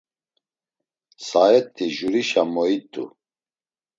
[1.27, 3.03] Saet̆i jurişa moit̆u.